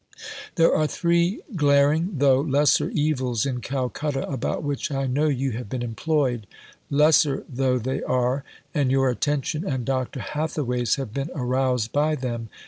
There 0.55 0.73
are 0.75 0.87
three 0.87 1.43
glaring 1.55 2.17
(tho' 2.17 2.39
lesser) 2.41 2.89
evils 2.89 3.45
in 3.45 3.61
Calcutta 3.61 4.27
about 4.27 4.63
which 4.63 4.91
I 4.91 5.05
know 5.05 5.27
you 5.27 5.51
have 5.51 5.69
been 5.69 5.83
employed 5.83 6.47
lesser 6.89 7.45
tho' 7.47 7.77
they 7.77 8.01
are 8.01 8.43
and 8.73 8.89
your 8.89 9.11
attention 9.11 9.63
and 9.63 9.85
Dr. 9.85 10.19
Hathaway's 10.21 10.95
have 10.95 11.13
been 11.13 11.29
aroused 11.35 11.91
by 11.91 12.15
them. 12.15 12.49